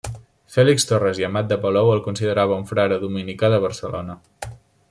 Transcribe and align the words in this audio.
Fèlix 0.53 0.85
Torres 0.91 1.19
i 1.23 1.27
Amat 1.27 1.51
de 1.51 1.59
Palou 1.67 1.91
el 1.97 2.03
considerava 2.09 2.59
un 2.63 2.67
frare 2.73 3.01
dominicà 3.07 3.55
de 3.57 3.65
Barcelona. 3.67 4.21